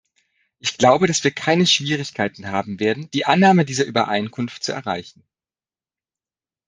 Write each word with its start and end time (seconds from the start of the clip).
Ich 0.57 0.79
glaube, 0.79 1.05
dass 1.05 1.23
wir 1.23 1.29
keine 1.29 1.67
Schwierigkeiten 1.67 2.47
haben 2.47 2.79
werden, 2.79 3.11
die 3.11 3.27
Annahme 3.27 3.65
dieser 3.65 3.85
Übereinkunft 3.85 4.63
zu 4.63 4.71
erreichen. 4.71 5.23